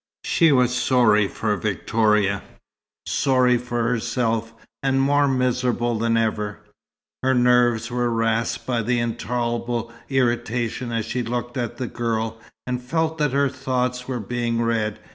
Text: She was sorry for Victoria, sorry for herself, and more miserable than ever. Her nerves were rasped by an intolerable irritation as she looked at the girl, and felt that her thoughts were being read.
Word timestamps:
She 0.23 0.51
was 0.51 0.73
sorry 0.75 1.27
for 1.27 1.55
Victoria, 1.55 2.41
sorry 3.05 3.59
for 3.59 3.83
herself, 3.83 4.51
and 4.81 4.99
more 4.99 5.27
miserable 5.27 5.99
than 5.99 6.17
ever. 6.17 6.57
Her 7.21 7.35
nerves 7.35 7.91
were 7.91 8.09
rasped 8.09 8.65
by 8.65 8.79
an 8.79 8.89
intolerable 8.89 9.93
irritation 10.09 10.91
as 10.91 11.05
she 11.05 11.21
looked 11.21 11.55
at 11.55 11.77
the 11.77 11.85
girl, 11.85 12.39
and 12.65 12.81
felt 12.81 13.19
that 13.19 13.33
her 13.33 13.47
thoughts 13.47 14.07
were 14.07 14.19
being 14.19 14.59
read. 14.59 14.97